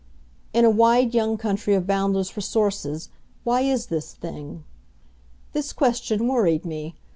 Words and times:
In 0.51 0.65
a 0.65 0.69
wide 0.71 1.13
young 1.13 1.37
country 1.37 1.75
of 1.75 1.85
boundless 1.85 2.35
resources, 2.35 3.09
why 3.43 3.61
is 3.61 3.85
this 3.85 4.15
thing? 4.15 4.63
This 5.53 5.73
question 5.73 6.27
worried 6.27 6.65
me. 6.65 6.95